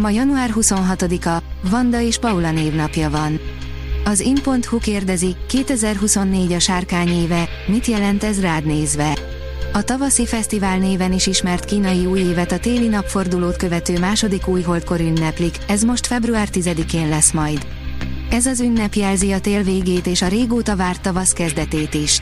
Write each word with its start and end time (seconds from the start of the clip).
Ma 0.00 0.10
január 0.10 0.50
26-a, 0.54 1.42
Vanda 1.70 2.00
és 2.00 2.18
Paula 2.18 2.50
névnapja 2.50 3.10
van. 3.10 3.40
Az 4.04 4.20
in.hu 4.20 4.78
kérdezi, 4.78 5.36
2024 5.48 6.52
a 6.52 6.58
sárkány 6.58 7.08
éve, 7.08 7.48
mit 7.66 7.86
jelent 7.86 8.24
ez 8.24 8.40
rád 8.40 8.64
nézve? 8.64 9.18
A 9.72 9.82
tavaszi 9.82 10.26
fesztivál 10.26 10.78
néven 10.78 11.12
is 11.12 11.26
ismert 11.26 11.64
kínai 11.64 12.06
új 12.06 12.20
évet 12.20 12.52
a 12.52 12.58
téli 12.58 12.86
napfordulót 12.86 13.56
követő 13.56 13.98
második 13.98 14.48
újholdkor 14.48 15.00
ünneplik, 15.00 15.56
ez 15.68 15.82
most 15.82 16.06
február 16.06 16.48
10-én 16.52 17.08
lesz 17.08 17.32
majd. 17.32 17.66
Ez 18.30 18.46
az 18.46 18.60
ünnep 18.60 18.94
jelzi 18.94 19.32
a 19.32 19.40
tél 19.40 19.62
végét 19.62 20.06
és 20.06 20.22
a 20.22 20.28
régóta 20.28 20.76
várt 20.76 21.00
tavasz 21.00 21.32
kezdetét 21.32 21.94
is. 21.94 22.20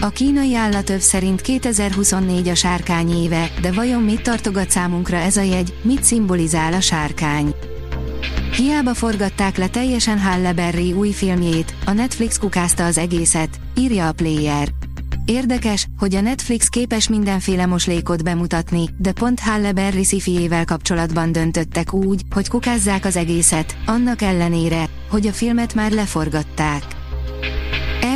A 0.00 0.08
kínai 0.08 0.54
állatöv 0.54 1.00
szerint 1.00 1.40
2024 1.40 2.48
a 2.48 2.54
sárkány 2.54 3.10
éve, 3.10 3.50
de 3.60 3.72
vajon 3.72 4.02
mit 4.02 4.22
tartogat 4.22 4.70
számunkra 4.70 5.16
ez 5.16 5.36
a 5.36 5.42
jegy, 5.42 5.74
mit 5.82 6.04
szimbolizál 6.04 6.72
a 6.72 6.80
sárkány? 6.80 7.54
Hiába 8.56 8.94
forgatták 8.94 9.56
le 9.56 9.68
teljesen 9.68 10.18
Halle 10.18 10.52
Berry 10.52 10.92
új 10.92 11.10
filmjét, 11.10 11.74
a 11.84 11.92
Netflix 11.92 12.38
kukázta 12.38 12.84
az 12.84 12.98
egészet, 12.98 13.60
írja 13.76 14.08
a 14.08 14.12
Player. 14.12 14.68
Érdekes, 15.24 15.86
hogy 15.98 16.14
a 16.14 16.20
Netflix 16.20 16.68
képes 16.68 17.08
mindenféle 17.08 17.66
moslékot 17.66 18.24
bemutatni, 18.24 18.88
de 18.98 19.12
pont 19.12 19.40
Halle 19.40 19.72
Berry 19.72 20.04
szifiével 20.04 20.64
kapcsolatban 20.64 21.32
döntöttek 21.32 21.92
úgy, 21.92 22.22
hogy 22.30 22.48
kukázzák 22.48 23.04
az 23.04 23.16
egészet, 23.16 23.76
annak 23.86 24.22
ellenére, 24.22 24.88
hogy 25.10 25.26
a 25.26 25.32
filmet 25.32 25.74
már 25.74 25.92
leforgatták. 25.92 26.95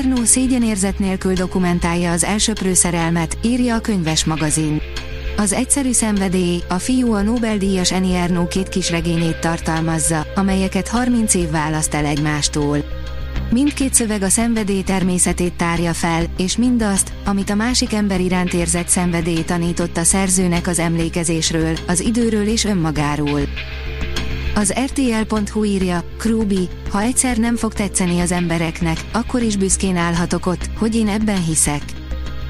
Ernó 0.01 0.25
szégyenérzet 0.25 0.99
nélkül 0.99 1.33
dokumentálja 1.33 2.11
az 2.11 2.25
elsöprő 2.25 2.75
szerelmet, 2.75 3.39
írja 3.43 3.75
a 3.75 3.81
könyves 3.81 4.25
magazin. 4.25 4.81
Az 5.37 5.53
egyszerű 5.53 5.93
szenvedély, 5.93 6.63
a 6.69 6.75
fiú 6.79 7.13
a 7.13 7.23
Nobel-díjas 7.23 7.93
Eni 7.93 8.15
Ernó 8.15 8.47
két 8.47 8.69
kisregényét 8.69 9.41
tartalmazza, 9.41 10.27
amelyeket 10.35 10.89
30 10.89 11.35
év 11.35 11.51
választ 11.51 11.95
el 11.95 12.05
egymástól. 12.05 12.79
Mindkét 13.51 13.95
szöveg 13.95 14.23
a 14.23 14.29
szenvedély 14.29 14.83
természetét 14.83 15.53
tárja 15.53 15.93
fel, 15.93 16.25
és 16.37 16.57
mindazt, 16.57 17.13
amit 17.25 17.51
a 17.51 17.55
másik 17.55 17.93
ember 17.93 18.21
iránt 18.21 18.53
érzett 18.53 18.89
szenvedély 18.89 19.45
tanított 19.45 19.97
a 19.97 20.05
szerzőnek 20.05 20.67
az 20.67 20.79
emlékezésről, 20.79 21.79
az 21.87 22.01
időről 22.01 22.47
és 22.47 22.65
önmagáról. 22.65 23.41
Az 24.55 24.75
RTL.hu 24.85 25.65
írja, 25.65 26.05
Krúbi, 26.19 26.69
ha 26.91 27.01
egyszer 27.01 27.37
nem 27.37 27.57
fog 27.57 27.73
tetszeni 27.73 28.21
az 28.21 28.33
embereknek, 28.33 29.05
akkor 29.13 29.43
is 29.43 29.57
büszkén 29.57 29.97
állhatok 29.97 30.47
ott, 30.47 30.71
hogy 30.79 30.97
én 30.97 31.09
ebben 31.09 31.45
hiszek. 31.45 31.83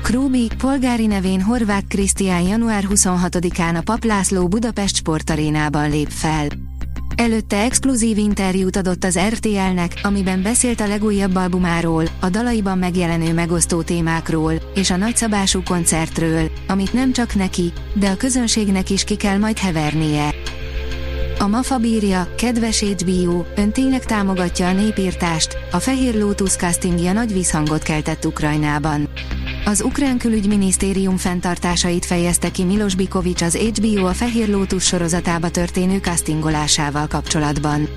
Krúbi, 0.03 0.51
polgári 0.59 1.07
nevén 1.07 1.43
Horváth 1.43 1.87
Krisztián 1.89 2.43
január 2.43 2.85
26-án 2.89 3.77
a 3.77 3.81
Paplászló 3.81 4.49
Budapest 4.49 4.97
sportarénában 4.97 5.91
lép 5.91 6.09
fel. 6.09 6.47
Előtte 7.17 7.57
exkluzív 7.57 8.19
interjút 8.19 8.77
adott 8.77 9.05
az 9.05 9.19
RTL-nek, 9.19 10.01
amiben 10.03 10.43
beszélt 10.43 10.81
a 10.81 10.87
legújabb 10.87 11.35
albumáról, 11.35 12.05
a 12.21 12.29
dalaiban 12.29 12.79
megjelenő 12.79 13.35
megosztó 13.35 13.83
témákról, 13.83 14.55
és 14.75 14.91
a 14.91 14.97
nagyszabású 14.97 15.63
koncertről, 15.63 16.51
amit 16.69 16.93
nem 16.93 17.13
csak 17.13 17.35
neki, 17.35 17.73
de 17.95 18.09
a 18.09 18.17
közönségnek 18.17 18.91
is 18.91 19.05
ki 19.05 19.17
kell 19.17 19.39
majd 19.39 19.59
hevernie. 19.59 20.35
A 21.41 21.47
MAFA 21.47 21.79
bírja, 21.79 22.35
kedves 22.37 22.81
HBO, 22.81 23.45
ön 23.57 23.73
tényleg 23.73 24.05
támogatja 24.05 24.69
a 24.69 24.73
népírtást, 24.73 25.59
a 25.71 25.79
Fehér 25.79 26.15
Lotus 26.15 26.53
castingja 26.57 27.13
nagy 27.13 27.33
visszhangot 27.33 27.83
keltett 27.83 28.25
Ukrajnában. 28.25 29.09
Az 29.65 29.83
ukrán 29.83 30.19
külügyminisztérium 30.19 31.17
fenntartásait 31.17 32.05
fejezte 32.05 32.51
ki 32.51 32.65
Milos 32.65 32.95
Bikovics 32.95 33.43
az 33.43 33.57
HBO 33.57 34.07
a 34.07 34.13
Fehér 34.13 34.49
Lótusz 34.49 34.87
sorozatába 34.87 35.51
történő 35.51 35.99
castingolásával 35.99 37.07
kapcsolatban. 37.07 37.89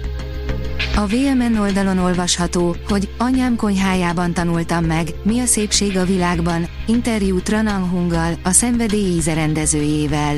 A 0.96 1.06
VMN 1.06 1.58
oldalon 1.58 1.98
olvasható, 1.98 2.76
hogy 2.88 3.10
anyám 3.18 3.56
konyhájában 3.56 4.34
tanultam 4.34 4.86
meg, 4.86 5.10
mi 5.24 5.40
a 5.40 5.46
szépség 5.46 5.98
a 5.98 6.06
világban, 6.06 6.68
interjú 6.88 7.40
Tranang 7.40 7.90
Hunggal, 7.90 8.34
a 8.44 8.52
szenvedély 8.52 9.16
íze 9.16 9.34
rendezőjével. 9.34 10.36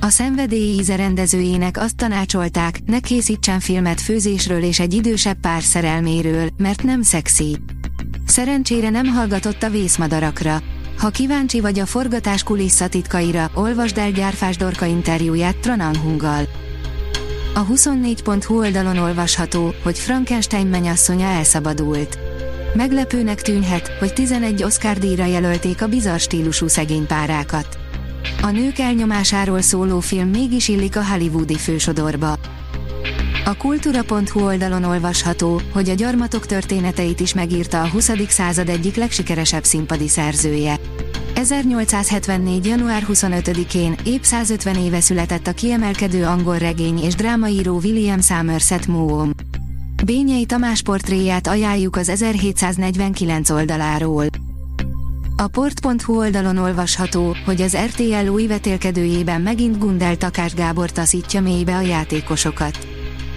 A 0.00 0.08
szenvedély 0.08 0.78
íze 0.78 0.96
rendezőjének 0.96 1.76
azt 1.78 1.96
tanácsolták, 1.96 2.80
ne 2.86 3.00
készítsen 3.00 3.60
filmet 3.60 4.00
főzésről 4.00 4.62
és 4.62 4.80
egy 4.80 4.94
idősebb 4.94 5.40
pár 5.40 5.62
szerelméről, 5.62 6.48
mert 6.56 6.82
nem 6.82 7.02
szexi. 7.02 7.56
Szerencsére 8.26 8.90
nem 8.90 9.06
hallgatott 9.06 9.62
a 9.62 9.70
vészmadarakra. 9.70 10.62
Ha 10.98 11.08
kíváncsi 11.08 11.60
vagy 11.60 11.78
a 11.78 11.86
forgatás 11.86 12.42
kulisszatitkaira, 12.42 13.50
olvasd 13.54 13.98
el 13.98 14.10
Gyárfás 14.10 14.56
Dorka 14.56 14.84
interjúját 14.84 15.56
Tranang 15.56 15.96
Hunggal. 15.96 16.48
A 17.54 17.66
24.hu 17.66 18.58
oldalon 18.58 18.96
olvasható, 18.96 19.74
hogy 19.82 19.98
Frankenstein 19.98 20.66
menyasszonya 20.66 21.26
elszabadult. 21.26 22.18
Meglepőnek 22.74 23.42
tűnhet, 23.42 23.88
hogy 23.98 24.12
11 24.12 24.62
Oscar 24.62 24.98
díjra 24.98 25.24
jelölték 25.24 25.82
a 25.82 25.86
bizarr 25.86 26.18
stílusú 26.18 26.68
szegénypárákat. 26.68 27.87
A 28.42 28.50
nők 28.50 28.78
elnyomásáról 28.78 29.60
szóló 29.60 30.00
film 30.00 30.28
mégis 30.28 30.68
illik 30.68 30.96
a 30.96 31.04
hollywoodi 31.04 31.56
fősodorba. 31.56 32.38
A 33.44 33.56
kultúra.hu 33.56 34.40
oldalon 34.40 34.84
olvasható, 34.84 35.60
hogy 35.72 35.88
a 35.88 35.94
gyarmatok 35.94 36.46
történeteit 36.46 37.20
is 37.20 37.34
megírta 37.34 37.82
a 37.82 37.88
20. 37.88 38.10
század 38.28 38.68
egyik 38.68 38.96
legsikeresebb 38.96 39.64
színpadi 39.64 40.08
szerzője. 40.08 40.80
1874. 41.34 42.66
január 42.66 43.04
25-én, 43.08 43.94
épp 44.04 44.22
150 44.22 44.76
éve 44.76 45.00
született 45.00 45.46
a 45.46 45.52
kiemelkedő 45.52 46.24
angol 46.24 46.58
regény 46.58 46.98
és 46.98 47.14
drámaíró 47.14 47.80
William 47.84 48.20
Somerset 48.20 48.86
Maugham. 48.86 49.30
Bényei 50.04 50.46
Tamás 50.46 50.82
portréját 50.82 51.46
ajánljuk 51.46 51.96
az 51.96 52.08
1749 52.08 53.50
oldaláról. 53.50 54.26
A 55.40 55.46
port.hu 55.46 56.16
oldalon 56.16 56.56
olvasható, 56.56 57.36
hogy 57.44 57.60
az 57.60 57.76
RTL 57.76 58.46
vetélkedőjében 58.46 59.40
megint 59.40 59.78
Gundel 59.78 60.16
Takás 60.16 60.54
Gábor 60.54 60.90
taszítja 60.90 61.40
mélybe 61.40 61.76
a 61.76 61.80
játékosokat. 61.80 62.88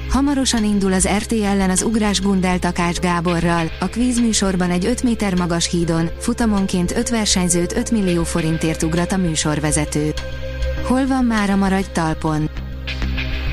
Hamarosan 0.10 0.64
indul 0.64 0.94
az 0.94 1.08
RT 1.18 1.32
ellen 1.32 1.70
az 1.70 1.84
ugrás 1.84 2.22
Gundel 2.22 2.60
Takács 2.60 3.00
Gáborral, 3.00 3.72
a 3.80 3.86
kvízműsorban 3.86 4.70
egy 4.70 4.86
5 4.86 5.04
méter 5.04 5.38
magas 5.38 5.70
hídon, 5.70 6.10
futamonként 6.20 6.98
5 6.98 7.10
versenyzőt 7.10 7.76
5 7.76 7.92
millió 7.92 8.24
forintért 8.24 8.84
ugrat 8.84 9.12
a 9.12 9.18
műsorvezető. 9.18 10.14
Hol 10.88 11.08
van 11.08 11.26
már 11.26 11.50
a 11.50 11.56
maradj 11.56 11.90
talpon? 11.92 12.50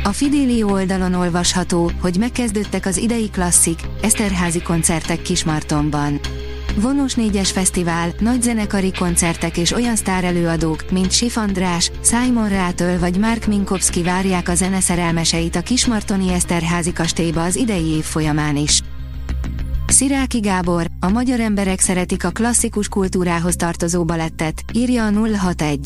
A 0.04 0.12
Fidélió 0.12 0.70
oldalon 0.70 1.14
olvasható, 1.14 1.90
hogy 2.00 2.16
megkezdődtek 2.18 2.86
az 2.86 2.96
idei 2.96 3.30
klasszik, 3.30 3.80
Eszterházi 4.02 4.62
koncertek 4.62 5.22
Kismartonban. 5.22 6.20
Vonós 6.80 7.14
négyes 7.14 7.50
fesztivál, 7.50 8.12
nagy 8.18 8.42
zenekari 8.42 8.92
koncertek 8.92 9.56
és 9.56 9.72
olyan 9.72 9.96
sztárelőadók, 9.96 10.90
mint 10.90 11.12
Sif 11.12 11.36
András, 11.36 11.90
Simon 12.04 12.48
Rátől 12.48 12.98
vagy 12.98 13.18
Mark 13.18 13.46
Minkowski 13.46 14.02
várják 14.02 14.48
a 14.48 14.54
zeneszerelmeseit 14.54 15.56
a 15.56 15.60
Kismartoni 15.60 16.32
Eszterházi 16.32 16.92
kastélyba 16.92 17.42
az 17.42 17.56
idei 17.56 17.86
év 17.86 18.04
folyamán 18.04 18.56
is. 18.56 18.80
Sziráki 19.86 20.38
Gábor, 20.38 20.86
a 21.00 21.08
magyar 21.08 21.40
emberek 21.40 21.80
szeretik 21.80 22.24
a 22.24 22.30
klasszikus 22.30 22.88
kultúrához 22.88 23.56
tartozó 23.56 24.04
balettet, 24.04 24.62
írja 24.72 25.06
a 25.06 25.10
061. 25.10 25.80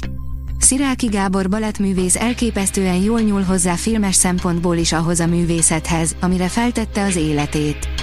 Sziráki 0.59 1.07
Gábor 1.07 1.49
balettművész 1.49 2.17
elképesztően 2.17 3.03
jól 3.03 3.21
nyúl 3.21 3.43
hozzá 3.43 3.75
filmes 3.75 4.15
szempontból 4.15 4.77
is 4.77 4.93
ahhoz 4.93 5.21
a 5.21 5.27
művészethez, 5.27 6.17
amire 6.21 6.49
feltette 6.49 7.03
az 7.03 7.17
életét. 7.17 8.02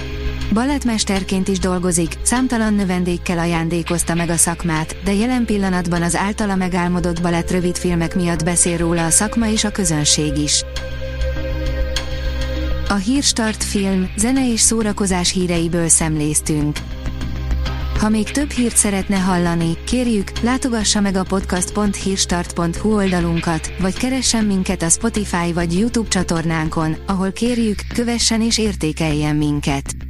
Balettmesterként 0.54 1.48
is 1.48 1.58
dolgozik, 1.58 2.14
számtalan 2.22 2.74
növendékkel 2.74 3.38
ajándékozta 3.38 4.14
meg 4.14 4.30
a 4.30 4.36
szakmát, 4.36 4.96
de 5.04 5.14
jelen 5.14 5.44
pillanatban 5.44 6.02
az 6.02 6.16
általa 6.16 6.56
megálmodott 6.56 7.22
balett 7.22 7.50
rövidfilmek 7.50 8.14
miatt 8.14 8.44
beszél 8.44 8.76
róla 8.76 9.04
a 9.04 9.10
szakma 9.10 9.48
és 9.48 9.64
a 9.64 9.70
közönség 9.70 10.38
is. 10.38 10.64
A 12.88 12.94
Hírstart 12.94 13.64
film, 13.64 14.10
zene 14.16 14.52
és 14.52 14.60
szórakozás 14.60 15.32
híreiből 15.32 15.88
szemléztünk. 15.88 16.76
Ha 17.98 18.08
még 18.08 18.30
több 18.30 18.50
hírt 18.50 18.76
szeretne 18.76 19.16
hallani, 19.16 19.76
kérjük, 19.84 20.30
látogassa 20.42 21.00
meg 21.00 21.16
a 21.16 21.22
podcast.hírstart.hu 21.22 22.94
oldalunkat, 22.94 23.72
vagy 23.80 23.96
keressen 23.96 24.44
minket 24.44 24.82
a 24.82 24.88
Spotify 24.88 25.52
vagy 25.52 25.78
YouTube 25.78 26.08
csatornánkon, 26.08 26.96
ahol 27.06 27.32
kérjük, 27.32 27.80
kövessen 27.94 28.42
és 28.42 28.58
értékeljen 28.58 29.36
minket. 29.36 30.09